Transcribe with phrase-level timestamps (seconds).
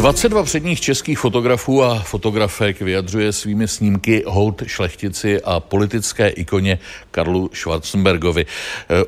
[0.00, 6.78] 22 předních českých fotografů a fotografek vyjadřuje svými snímky hold šlechtici a politické ikoně
[7.10, 8.46] Karlu Schwarzenbergovi.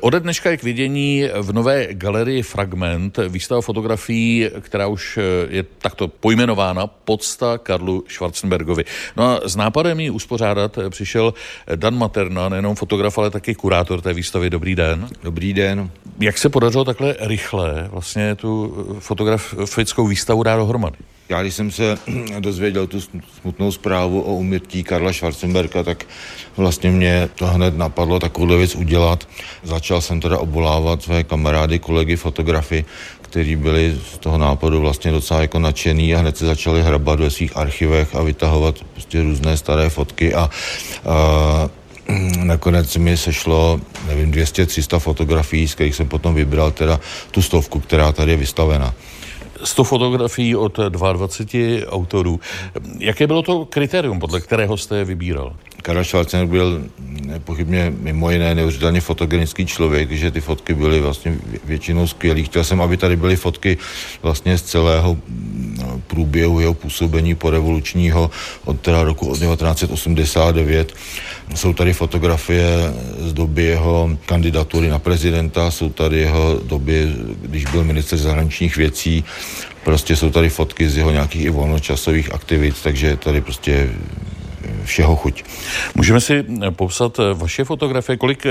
[0.01, 6.07] Ode dneška je k vidění v nové galerii Fragment výstava fotografií, která už je takto
[6.07, 8.85] pojmenována Podsta Karlu Schwarzenbergovi.
[9.17, 11.33] No a s nápadem ji uspořádat přišel
[11.75, 14.49] Dan Materna, nejenom fotograf, ale taky kurátor té výstavy.
[14.49, 15.07] Dobrý den.
[15.23, 15.89] Dobrý den.
[16.19, 20.82] Jak se podařilo takhle rychle vlastně tu fotografickou výstavu dát dohromady?
[21.29, 21.97] Já když jsem se
[22.39, 23.01] dozvěděl tu
[23.41, 26.05] smutnou zprávu o umrtí Karla Schwarzenberga, tak
[26.57, 29.27] vlastně mě to hned napadlo takovou věc udělat.
[29.63, 32.85] Začal jsem teda obolávat své kamarády, kolegy, fotografy,
[33.21, 37.29] kteří byli z toho nápadu vlastně docela jako nadšený a hned se začali hrabat ve
[37.29, 40.49] svých archivech a vytahovat prostě různé staré fotky a,
[41.05, 41.69] a
[42.43, 46.99] nakonec mi sešlo, nevím, 200-300 fotografií, z kterých jsem potom vybral teda
[47.31, 48.93] tu stovku, která tady je vystavena.
[49.63, 52.39] 100 fotografií od 22 autorů.
[52.99, 55.55] Jaké bylo to kritérium, podle kterého jste je vybíral?
[55.83, 56.83] Karel Schwarzenegger byl
[57.21, 62.41] nepochybně mimo jiné neuvěřitelně fotogenický člověk, že ty fotky byly vlastně většinou skvělé.
[62.41, 63.77] Chtěl jsem, aby tady byly fotky
[64.21, 65.17] vlastně z celého
[65.77, 68.31] no, průběhu jeho působení po revolučního
[68.65, 70.93] od teda roku 1989.
[71.55, 72.67] Jsou tady fotografie
[73.19, 79.23] z doby jeho kandidatury na prezidenta, jsou tady jeho doby, když byl minister zahraničních věcí,
[79.83, 83.89] prostě jsou tady fotky z jeho nějakých i volnočasových aktivit, takže tady prostě
[84.83, 85.43] všeho chuť.
[85.95, 88.45] Můžeme si popsat vaše fotografie, kolik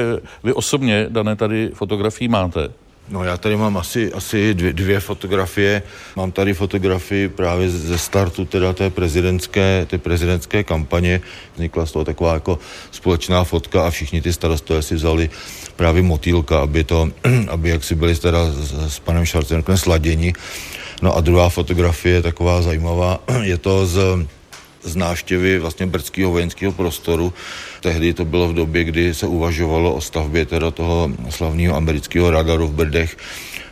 [0.44, 2.68] vy osobně, dané tady fotografií máte?
[3.08, 5.82] No já tady mám asi, asi dvě, dvě fotografie.
[6.16, 11.20] Mám tady fotografii právě ze startu teda té prezidentské, té prezidentské kampaně.
[11.54, 12.58] Vznikla z toho taková jako
[12.90, 15.30] společná fotka a všichni ty starostové si vzali
[15.76, 17.10] právě motýlka, aby to,
[17.48, 20.32] aby jak si byli teda s, s panem Schwarzeneggerem sladěni.
[21.02, 23.98] No a druhá fotografie, taková zajímavá, je to z
[24.84, 27.32] z návštěvy vlastně brdského vojenského prostoru.
[27.80, 32.66] Tehdy to bylo v době, kdy se uvažovalo o stavbě teda toho slavného amerického radaru
[32.66, 33.16] v Brdech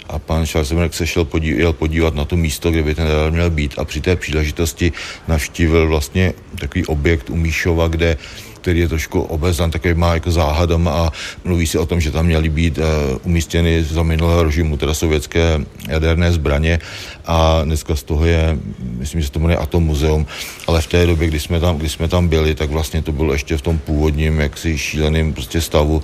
[0.08, 3.32] a pan Schwarzenberg se šel podívat, jel podívat na to místo, kde by ten radar
[3.32, 4.92] měl být a při té příležitosti
[5.28, 8.16] navštívil vlastně takový objekt u Míšova, kde
[8.60, 9.40] který je trošku
[9.70, 11.12] takový má jako záhadom a
[11.44, 12.84] mluví se o tom, že tam měly být uh,
[13.22, 16.78] umístěny za minulého režimu, teda sovětské jaderné zbraně
[17.26, 20.26] a dneska z toho je, myslím, že se to jmenuje Atom muzeum,
[20.66, 23.32] ale v té době, kdy jsme tam, kdy jsme tam byli, tak vlastně to bylo
[23.32, 26.02] ještě v tom původním, jaksi šíleným prostě stavu.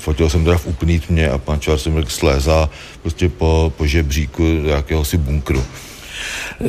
[0.00, 2.70] Fotil jsem teda v úplný tmě a pan Schwarzenberg slézá
[3.02, 5.64] prostě po, po žebříku jakéhosi bunkru.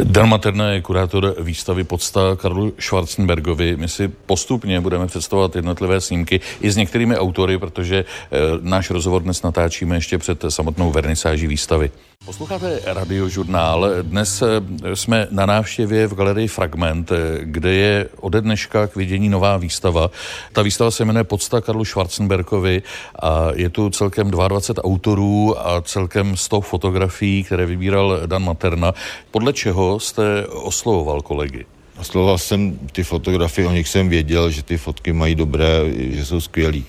[0.04, 3.76] Dan Materna je kurátor výstavy Podsta Karlu Schwarzenbergovi.
[3.78, 8.06] My si postupně budeme představovat jednotlivé snímky i s některými autory, protože e,
[8.62, 11.92] náš rozhovor dnes natáčíme ještě před samotnou vernisáží výstavy.
[12.26, 13.90] Posloucháte radiožurnál.
[14.02, 19.30] Dnes eh, jsme na návštěvě v galerii Fragment, eh, kde je ode dneška k vidění
[19.30, 20.10] nová výstava.
[20.54, 22.82] Ta výstava se jmenuje Podsta Karlu Schwarzenbergovi
[23.22, 28.94] a je tu celkem 22 autorů a celkem 100 fotografií, které vybíral Dan Materna.
[29.32, 31.66] Podle čeho jste oslovoval kolegy?
[32.00, 35.68] Oslovoval jsem ty fotografie, o nich jsem věděl, že ty fotky mají dobré,
[35.98, 36.86] že jsou skvělý.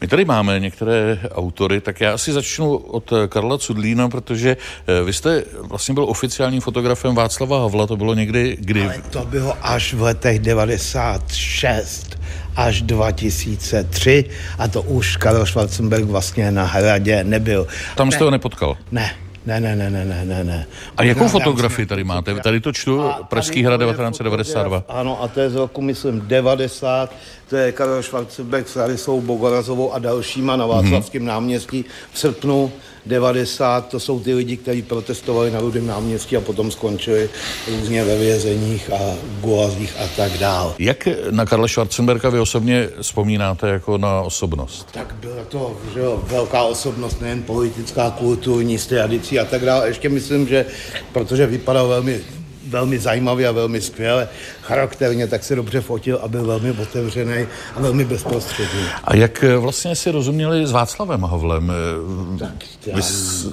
[0.00, 4.56] My tady máme některé autory, tak já asi začnu od Karla Cudlína, protože
[4.86, 8.82] eh, vy jste vlastně byl oficiálním fotografem Václava Havla, to bylo někdy kdy?
[8.82, 12.18] Ale to bylo až v letech 96
[12.56, 14.24] až 2003
[14.58, 17.66] a to už Karel Schwarzenberg vlastně na hradě nebyl.
[17.96, 18.76] Tam jste ne, ho nepotkal?
[18.92, 19.14] Ne,
[19.46, 20.66] ne, ne, ne, ne, ne, ne, ne.
[20.96, 22.34] A jakou fotografii tady máte?
[22.34, 24.84] Tady to čtu, Pražský hrad 1992.
[24.88, 27.12] Ano, a to je z roku, myslím, 90.
[27.48, 31.26] To je Karel Schwarzenberg s Larisou Bogorazovou a dalšíma na Václavském mm-hmm.
[31.26, 32.72] náměstí v srpnu
[33.06, 37.30] 90, to jsou ty lidi, kteří protestovali na Rudém náměstí a potom skončili
[37.68, 40.74] různě ve vězeních a guazích a tak dál.
[40.78, 44.88] Jak na Karla Schwarzenberga vy osobně vzpomínáte jako na osobnost?
[44.92, 49.88] Tak byla to že jo, velká osobnost, nejen politická, kulturní, s tradicí a tak dále.
[49.88, 50.66] Ještě myslím, že
[51.12, 52.20] protože vypadal velmi
[52.68, 54.28] velmi zajímavý a velmi skvěle
[54.62, 58.84] charakterně, tak se dobře fotil a byl velmi otevřený a velmi bezprostřední.
[59.04, 61.72] A jak eh, vlastně si rozuměli s Václavem Havlem?
[61.72, 62.96] Eh, tak, já...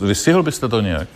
[0.01, 1.07] Vystihl byste to nějak?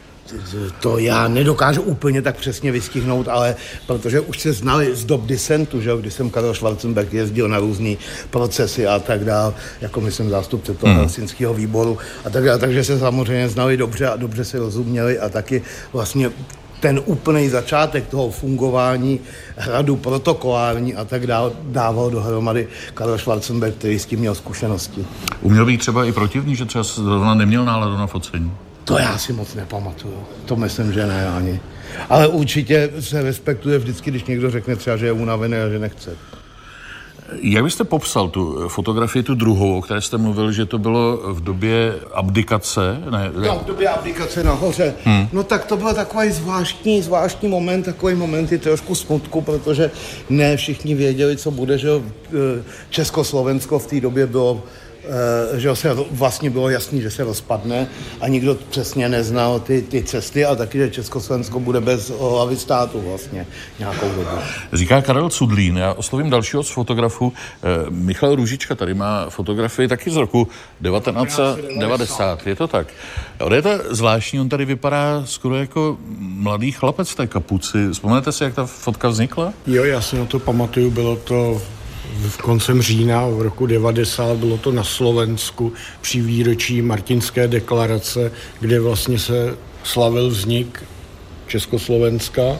[0.79, 3.55] To já nedokážu úplně tak přesně vystihnout, ale
[3.87, 7.95] protože už se znali z dob disentu, že kdy jsem Karel Schwarzenberg jezdil na různé
[8.29, 10.99] procesy a tak dál, jako myslím zástupce toho hmm.
[10.99, 15.29] helsinského výboru a tak dále, takže se samozřejmě znali dobře a dobře se rozuměli a
[15.29, 15.61] taky
[15.93, 16.31] vlastně
[16.79, 19.19] ten úplný začátek toho fungování
[19.55, 25.05] hradu protokolární a tak dál dával dohromady Karel Schwarzenberg, který s tím měl zkušenosti.
[25.41, 28.51] Uměl být třeba i protivný, že třeba zrovna neměl náladu na focení?
[28.83, 30.23] To já si moc nepamatuju.
[30.45, 31.59] To myslím, že ne ani.
[32.09, 36.11] Ale určitě se respektuje vždycky, když někdo řekne třeba, že je unavený a že nechce.
[37.41, 41.43] Jak byste popsal tu fotografii, tu druhou, o které jste mluvil, že to bylo v
[41.43, 43.01] době abdikace?
[43.09, 44.93] Ne, no, v době abdikace nahoře.
[45.03, 45.27] Hmm.
[45.33, 49.91] No tak to byl takový zvláštní, zvláštní moment, takový moment i trošku smutku, protože
[50.29, 51.89] ne všichni věděli, co bude, že
[52.89, 54.86] Československo v té době bylo Eh,
[55.55, 57.87] že se vlastně bylo jasný, že se rozpadne
[58.21, 63.01] a nikdo přesně neznal ty, ty cesty a taky, že Československo bude bez hlavy státu
[63.01, 63.47] vlastně
[63.79, 64.37] nějakou dobu.
[64.73, 67.33] Říká Karel Cudlín, já oslovím dalšího z fotografů.
[67.33, 70.47] Eh, Michal Růžička tady má fotografii taky z roku
[70.83, 72.87] 1990, je to tak.
[73.39, 77.89] Ale je to zvláštní, on tady vypadá skoro jako mladý chlapec v té kapuci.
[77.91, 79.53] Vzpomenete si, jak ta fotka vznikla?
[79.67, 81.76] Jo, já si na to pamatuju, bylo to v
[82.41, 89.19] koncem října v roku 90 bylo to na Slovensku při výročí Martinské deklarace, kde vlastně
[89.19, 90.83] se slavil vznik
[91.47, 92.59] Československa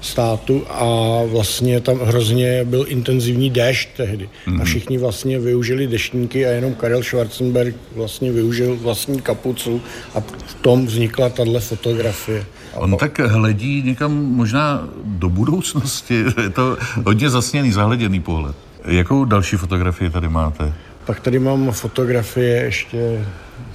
[0.00, 0.84] státu a
[1.24, 4.28] vlastně tam hrozně byl intenzivní déšť tehdy.
[4.46, 4.54] Mm.
[4.54, 4.64] A mhm.
[4.64, 9.80] všichni vlastně využili deštníky a jenom Karel Schwarzenberg vlastně využil vlastní kapucu
[10.14, 12.46] a v tom vznikla tahle fotografie.
[12.78, 16.24] On tak hledí někam možná do budoucnosti.
[16.42, 16.76] Je to
[17.06, 18.56] hodně zasněný, zahleděný pohled.
[18.84, 20.72] Jakou další fotografii tady máte?
[21.04, 23.26] Tak tady mám fotografie ještě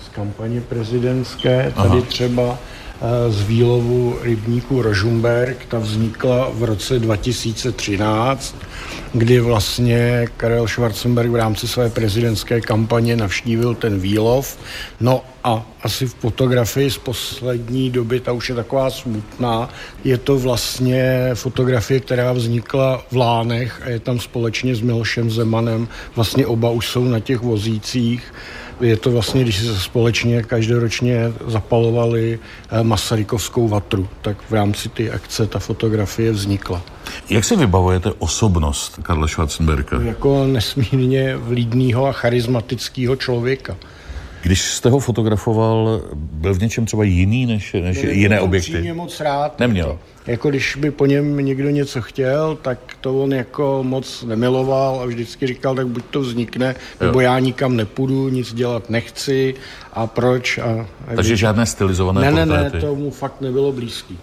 [0.06, 1.74] z kampaně prezidentské.
[1.76, 2.02] Tady Aha.
[2.02, 2.58] třeba
[3.30, 5.66] z výlovu rybníku Rožumberg.
[5.68, 8.56] Ta vznikla v roce 2013,
[9.14, 14.58] kdy vlastně Karel Schwarzenberg v rámci své prezidentské kampaně navštívil ten výlov.
[15.00, 19.70] No a asi v fotografii z poslední doby, ta už je taková smutná,
[20.04, 25.88] je to vlastně fotografie, která vznikla v Lánech a je tam společně s Milošem Zemanem.
[26.16, 28.34] Vlastně oba už jsou na těch vozících.
[28.82, 32.40] Je to vlastně, když se společně každoročně zapalovali
[32.72, 36.82] eh, Masarykovskou vatru, tak v rámci té akce ta fotografie vznikla.
[37.30, 40.02] Jak si vybavujete osobnost Karla Schwarzenberga?
[40.02, 43.76] Jako nesmírně vlídného a charismatického člověka.
[44.44, 48.82] Když jste ho fotografoval, byl v něčem třeba jiný než, než Byl jiné objekty?
[48.82, 49.60] Byl moc rád.
[49.60, 49.88] Neměl?
[49.88, 50.00] To.
[50.32, 55.06] Jako když by po něm někdo něco chtěl, tak to on jako moc nemiloval a
[55.06, 57.24] vždycky říkal, tak buď to vznikne, nebo jo.
[57.24, 59.56] já nikam nepůjdu, nic dělat nechci
[59.94, 60.58] a proč.
[60.58, 62.64] A, a Takže žádné stylizované ne, portréty?
[62.64, 64.18] Ne, ne, to mu fakt nebylo blízký.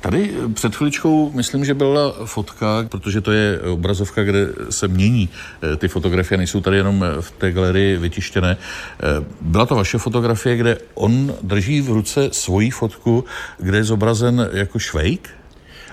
[0.00, 5.28] Tady před chviličkou, myslím, že byla fotka, protože to je obrazovka, kde se mění
[5.62, 8.56] eh, ty fotografie, nejsou tady jenom v té galerii vytištěné.
[8.56, 13.24] Eh, byla to vaše fotografie, kde on drží v ruce svoji fotku,
[13.58, 15.30] kde je zobrazen jako švejk?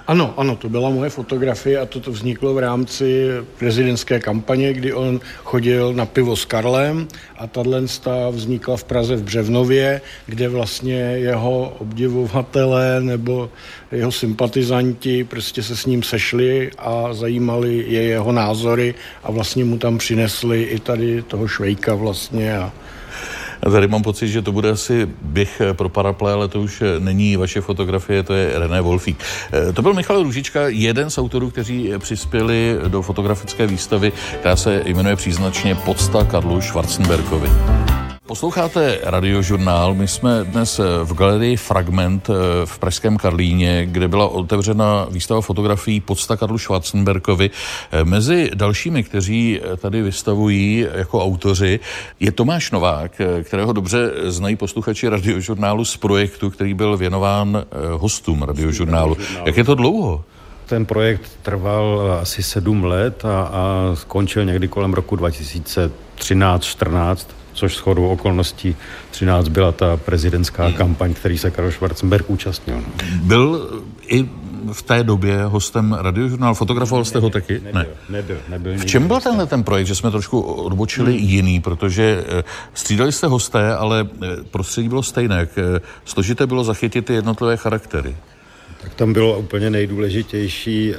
[0.07, 3.27] Ano, ano, to byla moje fotografie a toto vzniklo v rámci
[3.57, 7.07] prezidentské kampaně, kdy on chodil na pivo s Karlem
[7.37, 7.81] a tahle
[8.31, 13.49] vznikla v Praze v Břevnově, kde vlastně jeho obdivovatelé nebo
[13.91, 19.77] jeho sympatizanti prostě se s ním sešli a zajímali je jeho názory a vlastně mu
[19.77, 22.71] tam přinesli i tady toho švejka vlastně a
[23.71, 27.61] tady mám pocit, že to bude asi běh pro paraple, ale to už není vaše
[27.61, 29.17] fotografie, to je René Wolfík.
[29.53, 34.81] Eh, to byl Michal Růžička, jeden z autorů, kteří přispěli do fotografické výstavy, která se
[34.85, 37.49] jmenuje příznačně Podsta Karlu Schwarzenbergovi.
[38.27, 39.93] Posloucháte radiožurnál.
[39.93, 42.33] My jsme dnes v galerii Fragment eh,
[42.65, 47.49] v Pražském Karlíně, kde byla otevřena výstava fotografií podsta Karlu Schwarzenberkovi.
[47.91, 51.79] Eh, mezi dalšími, kteří tady vystavují jako autoři,
[52.19, 57.65] je Tomáš Novák, eh, kterého dobře znají posluchači radiožurnálu z projektu, který byl věnován
[57.97, 59.17] hostům radiožurnálu.
[59.45, 60.23] Jak je to dlouho?
[60.65, 68.07] Ten projekt trval asi sedm let a, a skončil někdy kolem roku 2013-14 což shodou
[68.07, 68.75] okolností
[69.11, 70.73] 13 byla ta prezidentská hmm.
[70.73, 72.77] kampaň, který se Karol Schwarzenberg účastnil.
[72.77, 72.93] No.
[73.23, 73.69] Byl
[74.07, 74.29] i
[74.71, 77.53] v té době hostem radiožurnál, fotografoval jste ho taky?
[77.53, 77.87] Nebyl, ne.
[78.09, 81.29] nebyl, nebyl v čem byl tenhle ten projekt, že jsme trošku odbočili hmm.
[81.29, 82.43] jiný, protože eh,
[82.73, 85.47] střídali jste hosté, ale eh, prostředí bylo stejné.
[85.57, 88.15] Eh, složité bylo zachytit ty jednotlivé charaktery.
[88.81, 90.93] Tak tam bylo úplně nejdůležitější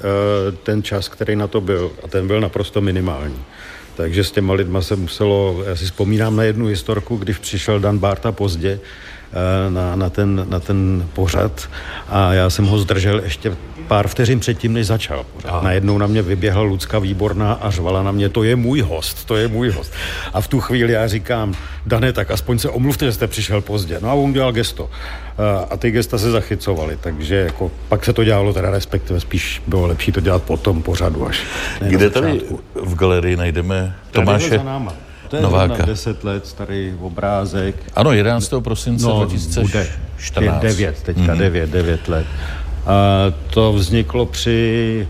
[0.62, 1.92] ten čas, který na to byl.
[2.04, 3.36] A ten byl naprosto minimální.
[3.96, 7.98] Takže s těma lidma se muselo, já si vzpomínám na jednu historku, když přišel Dan
[7.98, 11.68] Barta pozdě eh, na, na, ten, na ten pořad
[12.08, 13.56] a já jsem ho zdržel ještě
[13.88, 15.62] pár vteřin předtím, než začal pořád.
[15.62, 19.36] Najednou na mě vyběhla Lucka Výborná a řvala na mě, to je můj host, to
[19.36, 19.92] je můj host.
[20.32, 21.54] A v tu chvíli já říkám,
[21.86, 23.98] Dane, tak aspoň se omluvte, že jste přišel pozdě.
[24.02, 24.90] No a on dělal gesto.
[25.70, 29.86] A ty gesta se zachycovaly, takže jako pak se to dělalo teda respektive spíš bylo
[29.86, 31.42] lepší to dělat po tom pořadu až.
[31.80, 32.40] Kde tady
[32.74, 34.58] v galerii najdeme Tomáše?
[34.58, 34.92] Za náma.
[35.28, 35.84] to je Nováka.
[35.84, 37.76] 10 let starý obrázek.
[37.94, 38.54] Ano, 11.
[38.60, 40.54] prosince No, 2014.
[40.54, 41.38] bude 9, teďka mm.
[41.38, 42.26] 9, 9 let.
[42.86, 42.94] A
[43.50, 45.08] to vzniklo při,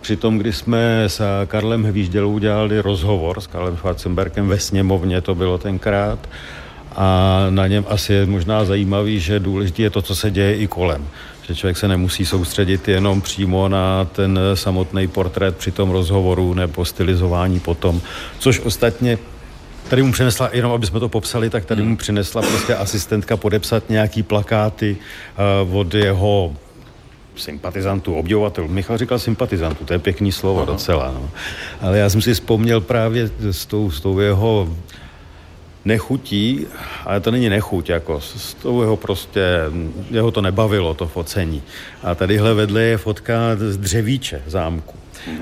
[0.00, 5.34] při tom, kdy jsme s Karlem Hvíždělou udělali rozhovor s Karlem Schwarzenbergem ve sněmovně, to
[5.34, 6.18] bylo tenkrát.
[6.96, 10.66] A na něm asi je možná zajímavý, že důležité je to, co se děje i
[10.66, 11.08] kolem.
[11.48, 16.84] Že člověk se nemusí soustředit jenom přímo na ten samotný portrét při tom rozhovoru nebo
[16.84, 18.00] stylizování potom,
[18.38, 19.18] což ostatně
[19.88, 23.90] Tady mu přinesla, jenom aby jsme to popsali, tak tady mu přinesla prostě asistentka podepsat
[23.90, 24.96] nějaký plakáty
[25.68, 26.54] uh, od jeho
[27.36, 28.68] sympatizantů, obdivovatelů.
[28.68, 30.72] Michal říkal sympatizantů, to je pěkný slovo Aha.
[30.72, 31.10] docela.
[31.14, 31.30] No.
[31.80, 34.76] Ale já jsem si vzpomněl právě s tou, s tou jeho
[35.86, 36.66] nechutí,
[37.04, 39.40] ale to není nechuť, jako s tou jeho prostě,
[40.10, 41.62] jeho to nebavilo, to focení.
[42.02, 44.94] A tadyhle vedle je fotka z dřevíče zámku.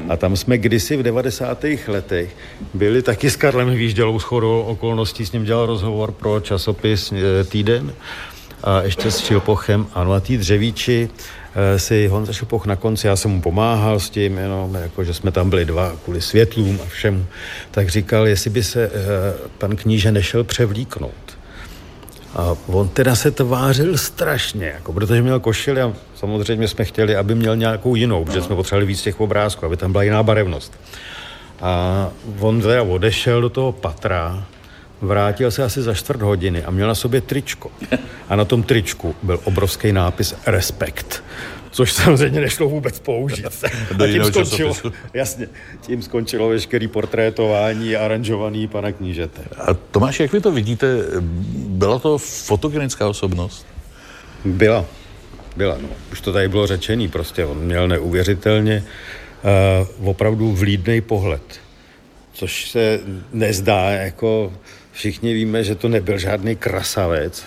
[0.09, 1.65] A tam jsme kdysi v 90.
[1.89, 2.37] letech
[2.75, 7.45] byli taky s Karlem Hvíždělou s chodou okolností, s ním dělal rozhovor pro časopis eh,
[7.45, 7.93] Týden
[8.65, 9.87] a ještě s Šilpochem.
[9.95, 11.09] Ano, a tý dřevíči
[11.55, 15.15] eh, si Honza Šilpoch na konci, já jsem mu pomáhal s tím, jenom, jako, že
[15.15, 17.27] jsme tam byli dva kvůli světlům a všemu,
[17.71, 18.91] tak říkal, jestli by se eh,
[19.59, 21.39] pan kníže nešel převlíknout.
[22.37, 27.35] A on teda se tvářil strašně, jako, protože měl košili a samozřejmě jsme chtěli, aby
[27.35, 30.73] měl nějakou jinou, protože jsme potřebovali víc těch obrázků, aby tam byla jiná barevnost.
[31.61, 32.09] A
[32.41, 34.47] on teda odešel do toho patra,
[35.07, 37.71] vrátil se asi za čtvrt hodiny a měl na sobě tričko.
[38.29, 41.25] A na tom tričku byl obrovský nápis Respekt.
[41.71, 43.47] Což samozřejmě nešlo vůbec použít.
[43.97, 44.93] Do a tím skončilo, časopisu.
[45.15, 45.49] jasně,
[45.81, 49.43] tím skončilo veškerý portrétování aranžovaný pana knížete.
[49.59, 50.87] A Tomáš, jak vy to vidíte,
[51.69, 53.67] byla to fotogenická osobnost?
[54.45, 54.85] Byla.
[55.57, 55.89] Byla, no.
[56.13, 58.85] Už to tady bylo řečený, prostě on měl neuvěřitelně
[60.01, 61.61] uh, opravdu vlídnej pohled.
[62.33, 63.01] Což se
[63.33, 64.53] nezdá, jako
[64.95, 67.45] všichni víme, že to nebyl žádný krasavec,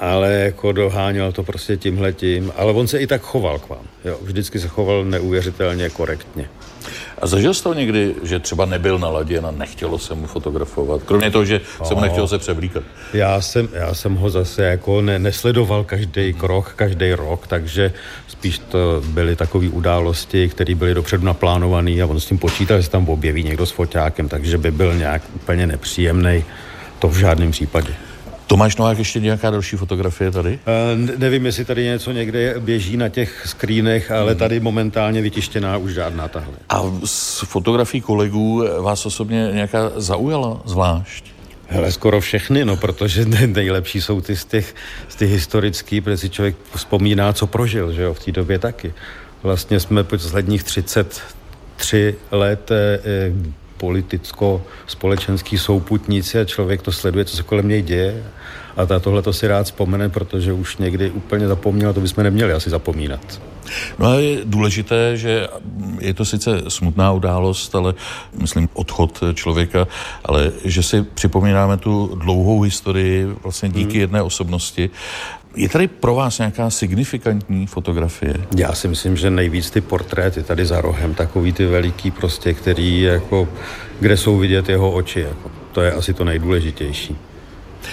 [0.00, 4.18] ale jako doháněl to prostě tímhletím, ale on se i tak choval k vám, jo.
[4.22, 6.48] Vždycky se choval neuvěřitelně korektně.
[7.22, 11.02] A zažil jste to někdy, že třeba nebyl naladěn a nechtělo se mu fotografovat?
[11.02, 12.82] Kromě toho, že se mu nechtělo se převlíkat.
[13.12, 17.92] Já jsem, já jsem ho zase jako ne, nesledoval každý krok, každý rok, takže
[18.28, 22.82] spíš to byly takové události, které byly dopředu naplánované a on s tím počítal, že
[22.82, 26.44] se tam objeví někdo s foťákem, takže by byl nějak úplně nepříjemný.
[26.98, 27.94] To v žádném případě.
[28.46, 30.58] Tomáš Novák, ještě nějaká další fotografie tady?
[30.98, 35.92] Uh, nevím, jestli tady něco někde běží na těch screenech, ale tady momentálně vytištěná už
[35.92, 36.54] žádná tahle.
[36.68, 41.36] A z fotografií kolegů vás osobně nějaká zaujala zvlášť?
[41.68, 44.74] Hele, skoro všechny, no, protože ne- nejlepší jsou ty z těch,
[45.08, 48.94] z těch historických, protože si člověk vzpomíná, co prožil, že jo, v té době taky.
[49.42, 53.32] Vlastně jsme posledních 33 let eh,
[53.76, 58.24] politicko-společenský souputníci a člověk to sleduje, co se kolem něj děje.
[58.76, 62.52] A ta tohle to si rád vzpomene, protože už někdy úplně zapomněl, to bychom neměli
[62.52, 63.40] asi zapomínat.
[63.98, 65.48] No a je důležité, že
[66.00, 67.94] je to sice smutná událost, ale
[68.38, 69.88] myslím odchod člověka,
[70.24, 74.90] ale že si připomínáme tu dlouhou historii vlastně díky jedné osobnosti.
[75.56, 78.34] Je tady pro vás nějaká signifikantní fotografie?
[78.56, 83.02] Já si myslím, že nejvíc ty portréty tady za rohem, takový ty veliký prostě, který
[83.02, 83.48] jako,
[84.00, 87.16] kde jsou vidět jeho oči, jako, to je asi to nejdůležitější.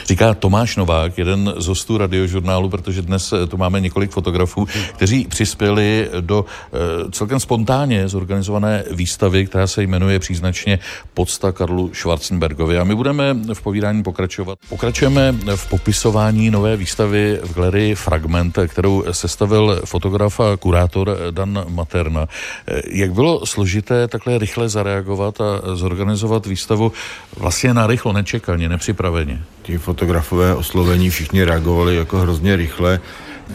[0.06, 5.26] Říká Tomáš Novák, jeden z hostů radiožurnálu, protože dnes eh, tu máme několik fotografů, kteří
[5.26, 6.78] přispěli do eh,
[7.12, 10.80] celkem spontánně zorganizované výstavy, která se jmenuje příznačně
[11.14, 12.78] Podsta Karlu Schwarzenbergovi.
[12.78, 14.60] A my budeme v povídání pokračovat.
[14.70, 22.28] Pokračujeme v popisování nové výstavy v galerii Fragment, kterou sestavil fotograf a kurátor Dan Materna.
[22.68, 26.92] Eh, Jak bylo složité takhle rychle zareagovat a zorganizovat výstavu
[27.38, 29.44] vlastně na rychlo, nečekaně, nepřipraveně?
[29.64, 33.00] Ti fotografové oslovení všichni reagovali jako hrozně rychle.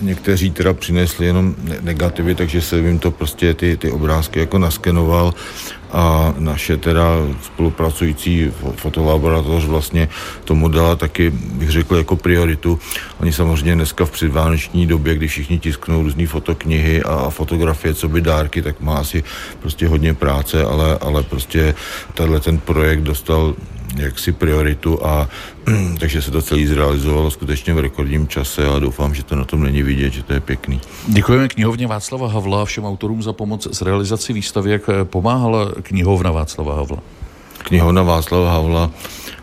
[0.01, 4.59] Někteří teda přinesli jenom ne- negativy, takže se jim to prostě ty, ty obrázky jako
[4.59, 5.35] naskenoval
[5.93, 7.05] a naše teda
[7.43, 10.09] spolupracující fo- fotolaboratoř vlastně
[10.45, 12.79] tomu dala taky, bych řekl, jako prioritu.
[13.21, 18.09] Oni samozřejmě dneska v předvánoční době, kdy všichni tisknou různé fotoknihy a, a fotografie, co
[18.09, 19.25] by dárky, tak má asi
[19.61, 21.75] prostě hodně práce, ale, ale prostě
[22.15, 23.55] tenhle ten projekt dostal
[23.97, 25.29] jaksi prioritu a
[26.01, 29.63] takže se to celý zrealizovalo skutečně v rekordním čase a doufám, že to na tom
[29.63, 30.81] není vidět, že to je pěkný.
[31.07, 34.71] Děkujeme knihovně Václava Havla a všem autorům za pomoc s realizací výstavy.
[34.71, 36.99] Jak eh, pomáhala knihovna Václava Havla?
[37.59, 38.91] Knihovna Václava Havla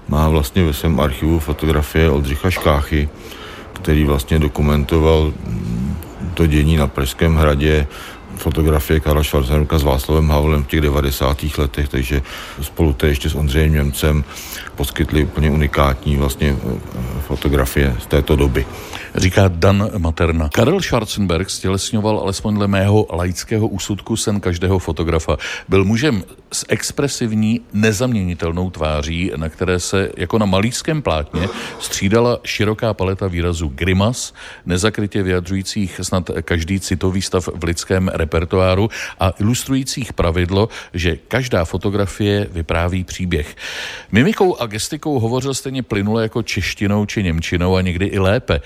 [0.08, 3.10] má vlastně ve svém archivu fotografie Oldřicha Škáchy,
[3.74, 5.96] který vlastně dokumentoval mm,
[6.34, 7.88] to dění na Pražském hradě
[8.36, 11.38] fotografie Karla Schwarzenberga s Václavem Havlem v těch 90.
[11.58, 12.22] letech, takže
[12.62, 14.24] spolu to ještě s Ondřejem Němcem
[14.76, 16.56] poskytli úplně unikátní vlastně
[17.28, 18.66] fotografie z této doby
[19.16, 20.50] říká Dan Materna.
[20.50, 25.38] Karel Schwarzenberg stělesňoval alespoň dle mého laického úsudku sen každého fotografa.
[25.70, 31.48] Byl mužem s expresivní, nezaměnitelnou tváří, na které se jako na malířském plátně
[31.80, 34.34] střídala široká paleta výrazů grimas,
[34.66, 38.90] nezakrytě vyjadřujících snad každý citový stav v lidském repertoáru
[39.20, 43.56] a ilustrujících pravidlo, že každá fotografie vypráví příběh.
[44.12, 48.62] Mimikou a gestikou hovořil stejně plynule jako češtinou či němčinou a někdy i lépe.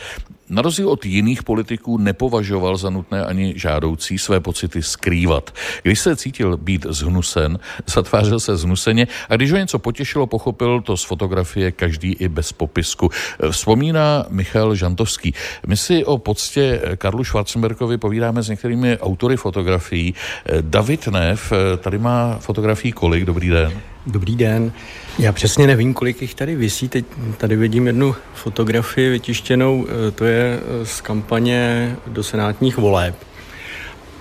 [0.49, 5.53] Na rozdíl od jiných politiků nepovažoval za nutné ani žádoucí své pocity skrývat.
[5.83, 10.97] Když se cítil být zhnusen, zatvářel se zhnuseně a když ho něco potěšilo, pochopil to
[10.97, 13.09] z fotografie každý i bez popisku.
[13.51, 15.33] Vzpomíná Michal Žantovský.
[15.67, 20.13] My si o poctě Karlu Schwarzenbergovi povídáme s některými autory fotografií.
[20.61, 23.25] David Nev tady má fotografií kolik?
[23.25, 23.81] Dobrý den.
[24.07, 24.71] Dobrý den.
[25.19, 26.89] Já přesně nevím, kolik jich tady visí.
[26.89, 27.05] Teď
[27.37, 33.15] tady vidím jednu fotografii vytištěnou, eh, to je eh, z kampaně do senátních voleb.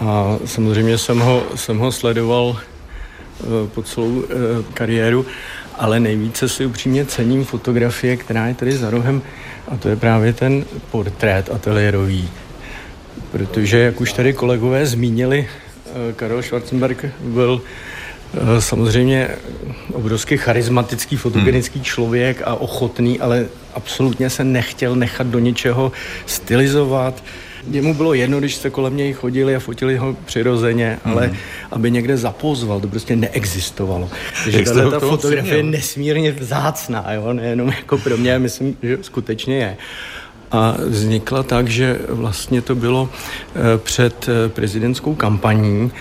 [0.00, 3.44] A samozřejmě jsem ho, jsem ho sledoval eh,
[3.74, 4.24] po celou
[4.74, 5.26] kariéru,
[5.74, 9.22] ale nejvíce si upřímně cením fotografie, která je tady za rohem,
[9.68, 12.28] a to je právě ten portrét ateliérový.
[13.32, 15.48] Protože, jak už tady kolegové zmínili,
[16.16, 17.62] Karel Schwarzenberg byl Eh,
[18.58, 19.28] samozřejmě
[19.92, 21.84] obrovský charismatický, fotogenický hmm.
[21.84, 25.92] člověk a ochotný, ale absolutně se nechtěl nechat do něčeho
[26.26, 27.24] stylizovat.
[27.70, 31.14] Jemu bylo jedno, když se kolem něj chodili a fotili ho přirozeně, hmm.
[31.14, 31.32] ale
[31.70, 34.10] aby někde zapozval, to prostě neexistovalo.
[34.44, 37.32] Takže tahle ta fotografie je nesmírně vzácná, jo?
[37.32, 39.76] nejenom jako pro mě, myslím, že skutečně je.
[40.50, 43.08] A vznikla tak, že vlastně to bylo
[43.54, 45.92] eh, před eh, prezidentskou kampaní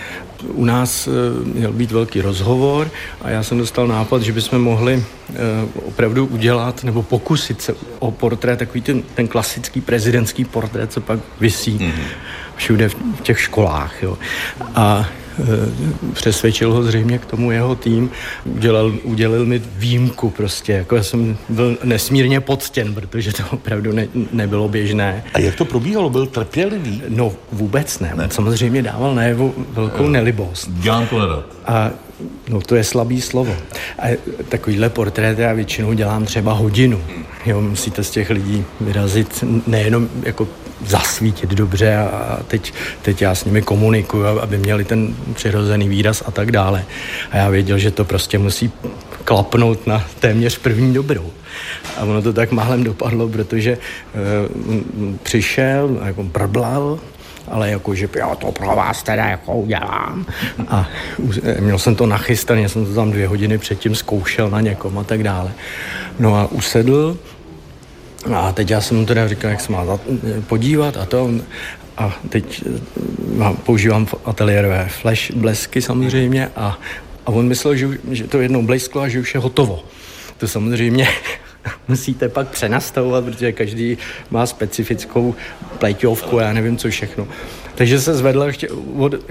[0.46, 1.10] u nás eh,
[1.44, 2.90] měl být velký rozhovor
[3.22, 5.04] a já jsem dostal nápad, že bychom mohli
[5.84, 11.20] opravdu udělat nebo pokusit se o portrét, takový ten, ten klasický prezidentský portrét, co pak
[11.40, 11.92] vysí mm-hmm.
[12.56, 14.02] všude v těch školách.
[14.02, 14.18] Jo.
[14.74, 15.08] A
[16.12, 18.10] přesvědčil ho zřejmě k tomu jeho tým,
[18.44, 24.08] udělal, udělil mi výjimku prostě, jako já jsem byl nesmírně poctěn, protože to opravdu ne,
[24.32, 25.24] nebylo běžné.
[25.34, 26.10] A jak to probíhalo?
[26.10, 27.02] Byl trpělivý?
[27.08, 28.12] No vůbec ne.
[28.14, 28.28] ne.
[28.30, 30.08] samozřejmě dával najevo velkou jo.
[30.08, 30.68] nelibost.
[30.70, 31.44] Dělám to nedat.
[31.66, 31.90] A
[32.48, 33.56] No to je slabý slovo.
[33.98, 34.06] A
[34.48, 37.00] takovýhle portrét já většinou dělám třeba hodinu.
[37.46, 40.48] Jo, musíte z těch lidí vyrazit nejenom jako
[40.86, 46.30] zasvítit dobře a teď, teď já s nimi komunikuju, aby měli ten přirozený výraz a
[46.30, 46.84] tak dále.
[47.30, 48.72] A já věděl, že to prostě musí
[49.24, 51.30] klapnout na téměř první dobrou.
[51.96, 53.78] A ono to tak málem dopadlo, protože e,
[55.22, 56.98] přišel, jako brblal,
[57.50, 60.26] ale jako, že já to pro vás teda jako udělám.
[60.68, 60.88] A
[61.60, 65.22] měl jsem to nachystané, jsem to tam dvě hodiny předtím zkoušel na někom a tak
[65.22, 65.52] dále.
[66.18, 67.16] No a usedl
[68.34, 69.98] a teď já jsem mu teda říkal, jak se má
[70.46, 71.30] podívat a to.
[71.96, 72.64] A teď
[73.40, 76.78] eh, používám ateliérové flash blesky samozřejmě a,
[77.26, 79.84] a on myslel, že, že to jednou blesklo a že už je hotovo.
[80.36, 81.08] To samozřejmě
[81.88, 83.98] musíte pak přenastavovat, protože každý
[84.30, 85.34] má specifickou
[85.78, 87.28] pleťovku, já nevím co všechno.
[87.78, 88.52] Takže se zvedl a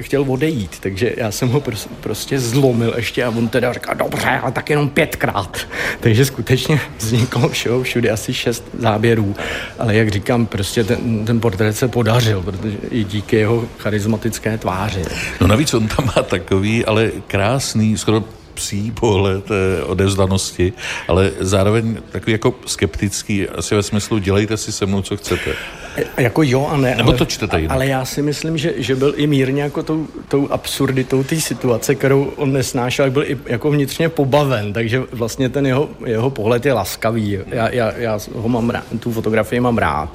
[0.01, 4.29] chtěl odejít, takže já jsem ho pros, prostě zlomil ještě a on teda říkal, dobře,
[4.29, 5.57] ale tak jenom pětkrát.
[5.99, 9.35] Takže skutečně vzniklo všeho všude asi šest záběrů,
[9.79, 15.01] ale jak říkám, prostě ten, ten portrét se podařil, protože i díky jeho charismatické tváři.
[15.41, 20.73] No navíc on tam má takový, ale krásný, skoro psí pohled eh, odezdanosti,
[21.07, 25.55] ale zároveň takový jako skeptický, asi ve smyslu dělejte si se mnou, co chcete.
[25.97, 26.95] E, jako jo a ne.
[26.95, 27.75] Nebo ale, to čtete jinak.
[27.75, 31.95] Ale já si myslím, že, že byl i mírně jako tou, tou absurditou té situace,
[31.95, 36.73] kterou on nesnášel, byl i jako vnitřně pobaven, takže vlastně ten jeho, jeho pohled je
[36.73, 37.39] laskavý.
[37.47, 40.09] Já, já, já ho mám rád, tu fotografii mám rád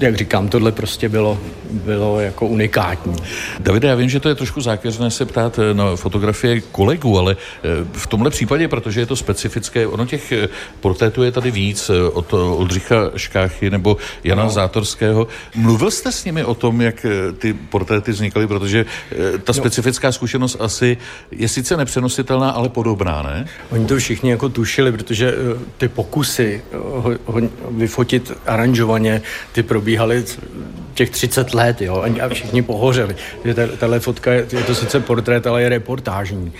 [0.00, 1.38] jak říkám, tohle prostě bylo,
[1.72, 3.16] bylo jako unikátní.
[3.60, 7.36] Davide, já vím, že to je trošku zákeřné se ptát eh, na fotografie kolegů, ale
[7.36, 10.48] eh, v tomhle případě, protože je to specifické, ono těch eh,
[10.80, 14.50] portrétů je tady víc, od Oldřicha Škáchy nebo Jana no.
[14.50, 15.26] Zátorského.
[15.54, 17.06] Mluvil jste s nimi o tom, jak
[17.38, 18.84] ty portréty vznikaly, protože
[19.32, 19.54] ta no.
[19.54, 20.96] specifická zkušenost asi
[21.30, 23.46] je sice nepřenositelná, ale podobná, ne?
[23.70, 25.34] Oni to všichni jako tušili, protože
[25.78, 30.24] ty pokusy ho, ho vyfotit aranžovaně, ty probíhaly
[30.94, 33.16] těch 30 let, jo, a všichni pohořeli.
[33.78, 36.52] Tahle fotka je, je to sice portrét, ale je reportážní.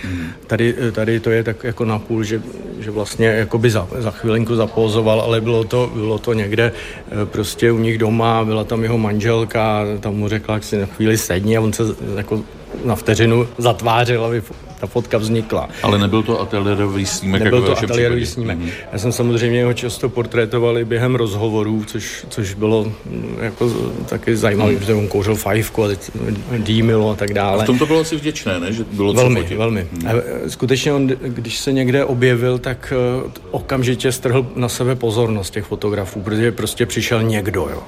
[0.47, 2.41] Tady, tady to je tak jako napůl, že,
[2.79, 7.71] že vlastně jakoby za, za chvilinku zapózoval, ale bylo to, bylo to někde eh, prostě
[7.71, 11.57] u nich doma, byla tam jeho manželka, tam mu řekla, jak si na chvíli sedni
[11.57, 11.83] a on se
[12.17, 12.43] jako
[12.85, 14.41] na vteřinu zatvářil, aby
[14.83, 15.69] ta fotka vznikla.
[15.83, 17.43] Ale nebyl to ateliérový snímek?
[17.43, 18.59] Nebyl jako to ateliérový snímek.
[18.59, 18.71] Mm-hmm.
[18.93, 23.71] Já jsem samozřejmě ho často portrétoval i během rozhovorů, což, což bylo mm, jako
[24.05, 24.77] taky zajímavé, mm.
[24.77, 26.11] protože on kouřil fajfku a teď
[26.57, 27.59] dýmilo a tak dále.
[27.59, 28.73] A v tom to bylo asi vděčné, ne?
[28.73, 29.87] Že bylo velmi, co velmi.
[29.91, 30.07] Mm.
[30.07, 35.53] A e, skutečně on, když se někde objevil, tak e, okamžitě strhl na sebe pozornost
[35.53, 37.67] těch fotografů, protože prostě přišel někdo.
[37.71, 37.83] Jo.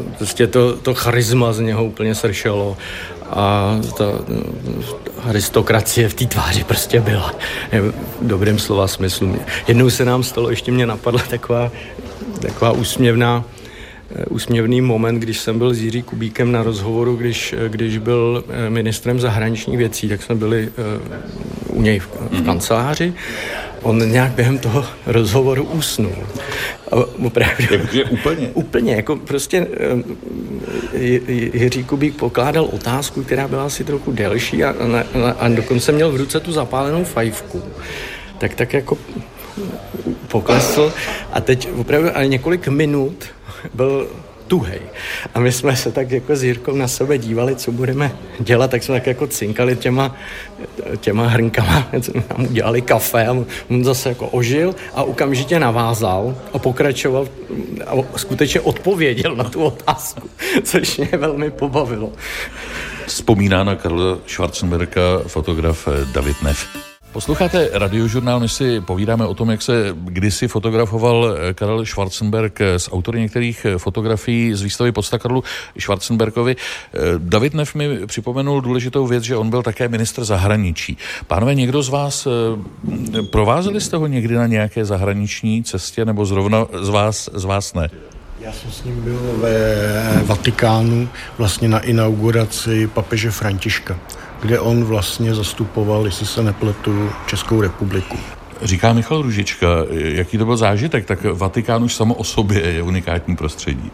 [0.00, 2.76] E, prostě to, to charisma z něho úplně sršelo
[3.30, 4.04] a ta
[5.24, 7.34] aristokracie v té tváři prostě byla.
[7.72, 9.36] V dobrém slova smyslu.
[9.68, 11.70] Jednou se nám stalo, ještě mě napadla taková,
[12.40, 13.44] taková úsměvná
[14.28, 19.20] úsměvný moment, když jsem byl s Jiří Kubíkem na rozhovoru, když, když byl eh, ministrem
[19.20, 20.68] zahraničních věcí, tak jsme byli
[21.68, 23.14] u něj v, v kanceláři
[23.86, 26.16] on nějak během toho rozhovoru usnul.
[26.92, 28.48] A opravdu, Takže úplně?
[28.54, 29.66] Úplně, jako prostě
[30.94, 36.12] eh, Jiří Kubík pokládal otázku, která byla asi trochu delší a, a, a dokonce měl
[36.12, 37.62] v ruce tu zapálenou fajfku.
[38.38, 38.98] Tak tak jako
[40.28, 40.92] poklesl
[41.32, 43.24] a teď opravdu ale několik minut
[43.74, 44.08] byl
[44.46, 44.80] tuhej.
[45.34, 48.82] A my jsme se tak jako s Jirkou na sebe dívali, co budeme dělat, tak
[48.82, 50.16] jsme tak jako cinkali těma,
[51.00, 53.32] těma hrnkama, nám udělali kafe a
[53.70, 57.28] on zase jako ožil a okamžitě navázal a pokračoval
[57.86, 60.30] a skutečně odpověděl na tu otázku,
[60.62, 62.12] což mě velmi pobavilo.
[63.06, 66.85] Vzpomíná na Karla Schwarzenberga fotograf David Neff.
[67.16, 72.78] Posloucháte radiožurnál, než si povídáme o tom, jak se kdysi fotografoval eh, Karel Schwarzenberg eh,
[72.78, 75.44] s autory některých eh, fotografií z výstavy podsta Karlu
[75.78, 76.56] Schwarzenbergovi.
[77.18, 80.98] David Neff mi připomenul důležitou věc, že on byl také ministr zahraničí.
[81.26, 82.28] Pánové, někdo z vás,
[83.30, 87.88] provázeli jste ho někdy na nějaké zahraniční cestě, nebo zrovna z vás, z vás ne?
[88.40, 93.98] Já jsem s ním byl ve Vatikánu vlastně na inauguraci papeže Františka
[94.42, 98.16] kde on vlastně zastupoval, jestli se nepletu, Českou republiku.
[98.62, 103.36] Říká Michal Ružička, jaký to byl zážitek, tak Vatikán už samo o sobě je unikátní
[103.36, 103.90] prostředí.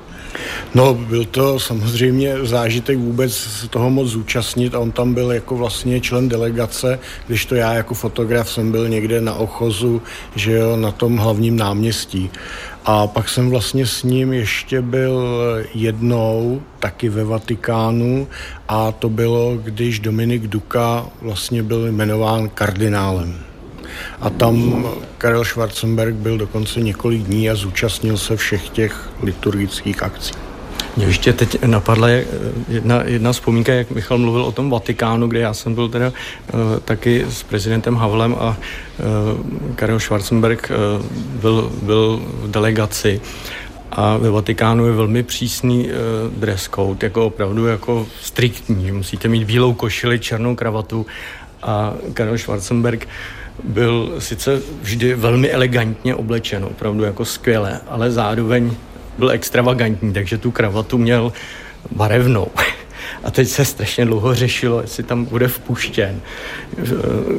[0.75, 6.01] No, byl to samozřejmě zážitek vůbec toho moc zúčastnit a on tam byl jako vlastně
[6.01, 10.03] člen delegace, když to já jako fotograf jsem byl někde na ochozu,
[10.37, 12.31] že jo, na tom hlavním náměstí.
[12.85, 15.22] A pak jsem vlastně s ním ještě byl
[15.75, 18.29] jednou taky ve Vatikánu
[18.68, 23.51] a to bylo, když Dominik Duka vlastně byl jmenován kardinálem.
[24.20, 24.87] A tam
[25.18, 30.33] Karel Schwarzenberg byl dokonce několik dní a zúčastnil se všech těch liturgických akcí.
[30.96, 32.09] Mě ještě teď napadla
[32.68, 36.61] jedna, jedna vzpomínka, jak Michal mluvil o tom Vatikánu, kde já jsem byl teda uh,
[36.85, 41.07] taky s prezidentem Havlem a uh, Karel Schwarzenberg uh,
[41.40, 43.20] byl, byl v delegaci
[43.92, 45.92] a ve Vatikánu je velmi přísný uh,
[46.37, 48.92] dress code, jako opravdu jako striktní.
[48.92, 51.07] Musíte mít bílou košili, černou kravatu
[51.62, 53.09] a Karel Schwarzenberg
[53.64, 58.72] byl sice vždy velmi elegantně oblečen, opravdu jako skvěle, ale zároveň
[59.18, 61.32] byl extravagantní, takže tu kravatu měl
[61.90, 62.46] barevnou.
[63.24, 66.20] A teď se strašně dlouho řešilo, jestli tam bude vpuštěn,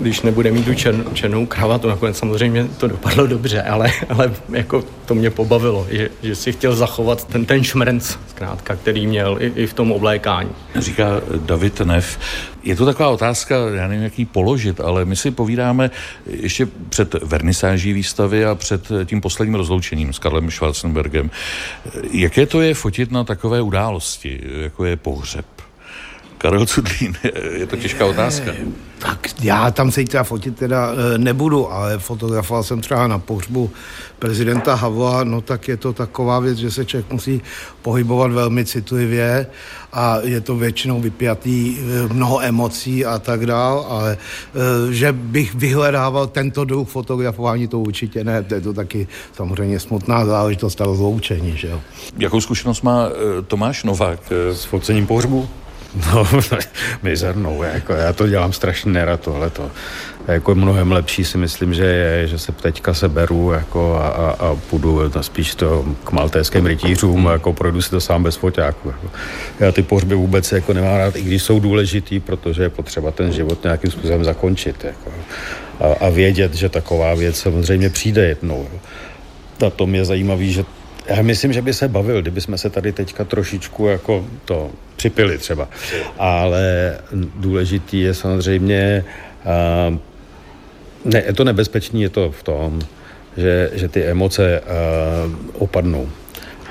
[0.01, 1.87] když nebude mít tu čer, černou kravatu.
[1.87, 6.75] Nakonec samozřejmě to dopadlo dobře, ale, ale jako to mě pobavilo, že, že si chtěl
[6.75, 10.49] zachovat ten, ten šmrnc, zkrátka, který měl i, i v tom oblékání.
[10.75, 12.17] Říká David Neff.
[12.63, 15.91] Je to taková otázka, já nevím, jak ji položit, ale my si povídáme
[16.25, 21.31] ještě před vernisáží výstavy a před tím posledním rozloučením s Karlem Schwarzenbergem.
[22.11, 25.45] Jaké to je fotit na takové události, jako je pohřeb?
[26.43, 27.13] Karel Cudlín,
[27.53, 28.51] je to těžká otázka.
[28.99, 33.71] Tak já tam se teda fotit teda e, nebudu, ale fotografoval jsem třeba na pohřbu
[34.19, 37.41] prezidenta Havla, no tak je to taková věc, že se člověk musí
[37.81, 39.47] pohybovat velmi citlivě
[39.93, 44.17] a je to většinou vypjatý e, mnoho emocí a tak dál, ale
[44.91, 50.25] že bych vyhledával tento druh fotografování, to určitě ne, to je to taky samozřejmě smutná
[50.25, 51.81] záležitost a rozloučení, že jo.
[52.17, 53.09] Jakou zkušenost má
[53.47, 55.49] Tomáš Novák s focením pohřbu?
[55.95, 56.27] No,
[57.03, 59.71] mizernou, jako já to dělám strašně nerad tohleto.
[60.27, 64.29] Jako mnohem lepší si myslím, že je, že se teďka se beru jako a, a,
[64.29, 68.89] a půjdu na spíš to k maltéským rytířům, jako projdu si to sám bez foťáku.
[68.89, 69.07] Jako.
[69.59, 73.31] Já ty pohřby vůbec jako nemám rád, i když jsou důležitý, protože je potřeba ten
[73.31, 74.83] život nějakým způsobem zakončit.
[74.83, 75.11] Jako.
[75.79, 78.67] A, a vědět, že taková věc samozřejmě přijde jednou.
[78.73, 78.79] Jo.
[79.67, 80.65] A to mě zajímavý, že
[81.07, 85.37] Já myslím, že by se bavil, kdyby jsme se tady teďka trošičku jako to připili
[85.37, 85.69] třeba.
[86.17, 86.97] Ale
[87.35, 89.05] důležitý je samozřejmě,
[89.89, 89.97] uh,
[91.05, 92.81] ne, je to nebezpečný, je to v tom,
[93.37, 96.09] že, že ty emoce uh, opadnou.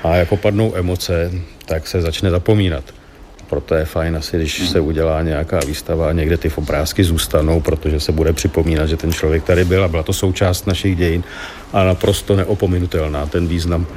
[0.03, 1.31] A jak opadnou emoce,
[1.65, 2.83] tak se začne zapomínat.
[3.49, 7.99] Proto je fajn asi, když se udělá nějaká výstava a někde ty obrázky zůstanou, protože
[7.99, 11.23] se bude připomínat, že ten člověk tady byl a byla to součást našich dějin
[11.73, 13.87] a naprosto neopominutelná ten význam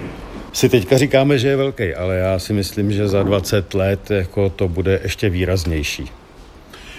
[0.56, 4.50] si teďka říkáme, že je velký, ale já si myslím, že za 20 let jako
[4.50, 6.10] to bude ještě výraznější.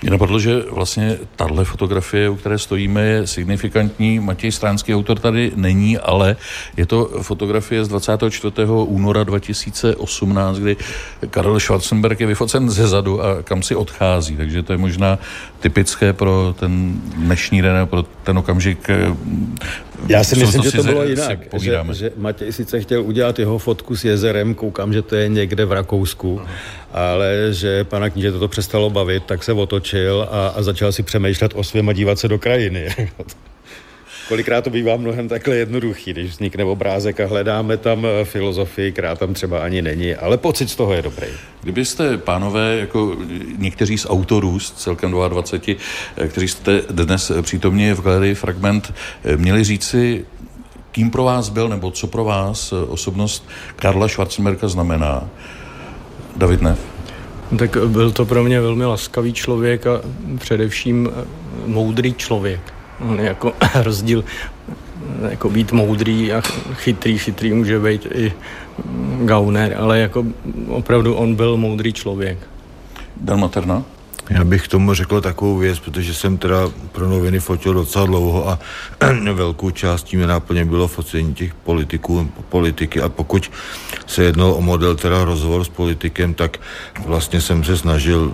[0.01, 4.19] Mě napadlo, že vlastně tahle fotografie, u které stojíme, je signifikantní.
[4.19, 6.35] Matěj Stránský autor tady není, ale
[6.77, 8.53] je to fotografie z 24.
[8.67, 10.77] února 2018, kdy
[11.29, 14.37] Karel Schwarzenberg je vyfocen ze zadu a kam si odchází.
[14.37, 15.19] Takže to je možná
[15.59, 18.89] typické pro ten dnešní den, pro ten okamžik.
[20.07, 21.39] Já si myslím, že to bylo jinak.
[21.57, 25.65] Že, že Matěj sice chtěl udělat jeho fotku s jezerem, koukám, že to je někde
[25.65, 26.41] v Rakousku,
[26.93, 31.51] ale že pana kníže toto přestalo bavit, tak se otočil a, a začal si přemýšlet
[31.55, 32.95] o svém a dívat se do krajiny.
[34.27, 39.15] Kolikrát to bývá mnohem takhle jednoduchý, když vznikne obrázek a hledáme tam eh, filozofii, která
[39.15, 41.27] tam třeba ani není, ale pocit z toho je dobrý.
[41.61, 43.17] Kdybyste, pánové, jako
[43.57, 45.75] někteří z autorů, z celkem 22,
[46.17, 50.25] eh, kteří jste dnes přítomně v galerii Fragment, eh, měli říci,
[50.91, 55.29] kým pro vás byl, nebo co pro vás osobnost Karla Schwarzenberga znamená,
[56.37, 56.79] David Nev?
[57.59, 60.01] Tak byl to pro mě velmi laskavý člověk a
[60.39, 61.09] především
[61.65, 62.73] moudrý člověk.
[63.09, 64.23] On jako rozdíl
[65.29, 66.41] jako být moudrý a
[66.73, 68.33] chytrý, chytrý může být i
[69.25, 70.25] gauner, ale jako
[70.67, 72.37] opravdu on byl moudrý člověk.
[73.21, 73.83] Dan Materna?
[74.29, 76.57] Já bych k tomu řekl takovou věc, protože jsem teda
[76.91, 78.59] pro noviny fotil docela dlouho a
[79.33, 83.01] velkou částí mě náplně bylo focení těch politiků, politiky.
[83.01, 83.51] A pokud
[84.07, 86.57] se jednalo o model teda rozhovor s politikem, tak
[87.05, 88.33] vlastně jsem se snažil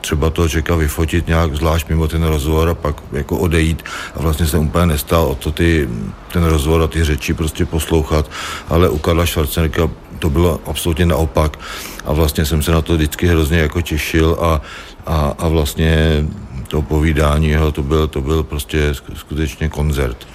[0.00, 3.84] třeba toho člověka vyfotit nějak zvlášť mimo ten rozhovor a pak jako odejít.
[4.14, 5.88] A vlastně jsem úplně nestal o to ty,
[6.32, 8.30] ten rozhovor a ty řeči prostě poslouchat,
[8.68, 11.58] ale u Karla Schwarzenegga to bylo absolutně naopak.
[12.04, 14.60] A vlastně jsem se na to vždycky hrozně jako těšil a,
[15.06, 16.24] a, a vlastně
[16.68, 20.26] to povídání jeho, to byl, to byl prostě skutečně koncert.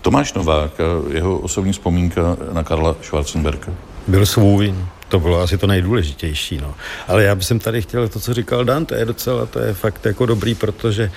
[0.00, 0.72] Tomáš Novák,
[1.10, 3.72] jeho osobní vzpomínka na Karla Schwarzenberga.
[4.08, 4.74] Byl svůj,
[5.08, 6.58] to bylo asi to nejdůležitější.
[6.62, 6.74] No.
[7.08, 10.06] Ale já bych tady chtěl to, co říkal Dan, to je docela, to je fakt
[10.06, 11.10] jako dobrý, protože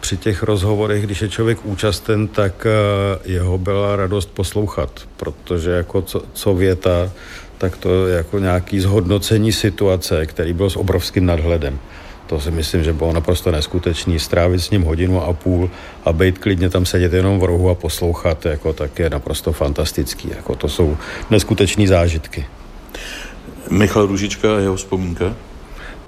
[0.00, 6.02] při těch rozhovorech, když je člověk účasten, tak eh, jeho byla radost poslouchat, protože jako
[6.02, 7.10] co, co věta,
[7.58, 11.78] tak to je jako nějaký zhodnocení situace, který byl s obrovským nadhledem.
[12.32, 14.18] To si myslím, že bylo naprosto neskutečný.
[14.18, 15.70] Strávit s ním hodinu a půl
[16.04, 20.28] a být klidně tam sedět jenom v rohu a poslouchat, jako, tak je naprosto fantastický.
[20.36, 20.96] Jako, to jsou
[21.30, 22.46] neskutečné zážitky.
[23.70, 25.36] Michal Ružička a jeho vzpomínka?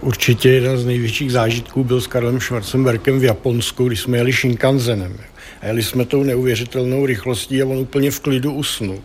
[0.00, 5.16] Určitě jeden z největších zážitků byl s Karlem Schwarzenbergem v Japonsku, když jsme jeli Shinkansenem.
[5.60, 8.98] A jeli jsme tou neuvěřitelnou rychlostí a on úplně v klidu usnul.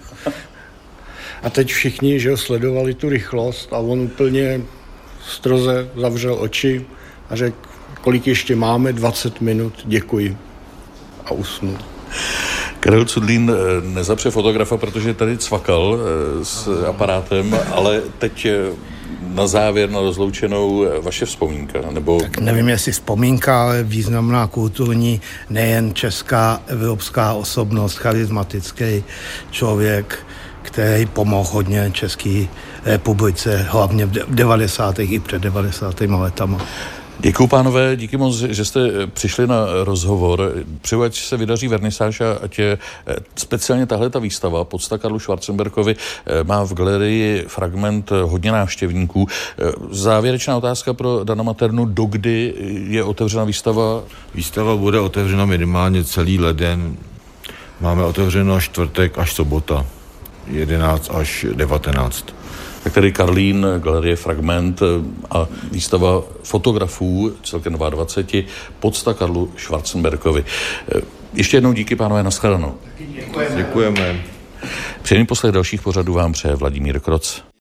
[1.43, 4.62] A teď všichni, že sledovali tu rychlost a on úplně
[5.27, 6.86] stroze zavřel oči
[7.29, 7.57] a řekl,
[8.01, 10.37] kolik ještě máme, 20 minut, děkuji.
[11.25, 11.77] A usnul.
[12.79, 18.55] Karel Cudlín eh, nezapře fotografa, protože tady cvakal eh, s aparátem, ale teď eh,
[19.33, 21.79] na závěr, na rozloučenou, vaše vzpomínka?
[21.91, 22.19] Nebo...
[22.19, 29.03] Tak nevím, jestli vzpomínka, ale významná kulturní, nejen česká, evropská osobnost, charismatický
[29.51, 30.25] člověk,
[30.61, 32.45] který pomohl hodně České
[32.85, 34.99] republice, hlavně v 90.
[34.99, 36.01] i před 90.
[36.01, 36.65] letama.
[37.21, 40.53] Děkuji, pánové, díky moc, že jste eh, přišli na rozhovor.
[40.82, 42.77] Přeju, ať se vydaří vernisáž a ať je
[43.08, 49.27] eh, speciálně tahle ta výstava podsta Karlu Schwarzenberkovi eh, má v galerii fragment hodně návštěvníků.
[49.91, 52.53] Závěrečná otázka pro Dana Maternu, dokdy
[52.88, 54.03] je otevřena výstava?
[54.36, 56.97] Výstava bude otevřena minimálně celý leden.
[57.82, 59.86] Máme otevřeno čtvrtek až sobota,
[60.47, 62.38] 11 až 19
[62.83, 64.85] tak tady Karlín, galerie Fragment eh,
[65.29, 68.43] a výstava fotografů, celkem 22,
[68.79, 70.45] podsta Karlu Schwarzenbergovi.
[70.95, 71.01] Eh,
[71.33, 72.75] ještě jednou díky, pánové, nashledanou.
[72.99, 73.55] Děkujeme.
[73.55, 74.21] Děkujeme.
[75.01, 77.49] Příjemný poslech dalších pořadů vám přeje Vladimír Kroc.